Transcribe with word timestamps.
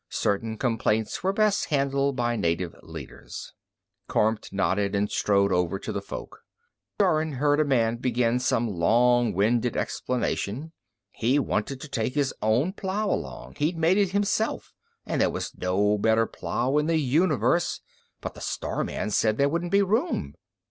Certain 0.09 0.57
complaints 0.57 1.21
were 1.21 1.31
best 1.31 1.65
handled 1.65 2.15
by 2.15 2.35
native 2.35 2.73
leaders. 2.81 3.53
Kormt 4.09 4.51
nodded 4.51 4.95
and 4.95 5.11
strode 5.11 5.51
over 5.53 5.77
to 5.77 5.91
the 5.91 6.01
folk. 6.01 6.39
Jorun 6.99 7.33
heard 7.33 7.59
a 7.59 7.63
man 7.63 7.97
begin 7.97 8.39
some 8.39 8.67
long 8.67 9.31
winded 9.31 9.77
explanation: 9.77 10.71
he 11.11 11.37
wanted 11.37 11.79
to 11.81 11.87
take 11.87 12.15
his 12.15 12.33
own 12.41 12.73
plow 12.73 13.11
along, 13.11 13.57
he'd 13.59 13.77
made 13.77 13.99
it 13.99 14.09
himself 14.09 14.73
and 15.05 15.21
there 15.21 15.29
was 15.29 15.55
no 15.55 15.99
better 15.99 16.25
plow 16.25 16.79
in 16.79 16.87
the 16.87 16.97
universe, 16.97 17.79
but 18.21 18.33
the 18.33 18.41
star 18.41 18.83
man 18.83 19.11
said 19.11 19.37
there 19.37 19.49
wouldn't 19.49 19.71
be 19.71 19.83
room. 19.83 20.33